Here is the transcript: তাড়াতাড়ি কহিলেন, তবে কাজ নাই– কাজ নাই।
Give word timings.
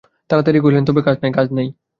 তাড়াতাড়ি 0.29 0.59
কহিলেন, 0.61 0.83
তবে 0.87 1.01
কাজ 1.07 1.15
নাই– 1.21 1.33
কাজ 1.37 1.47
নাই। 1.51 1.67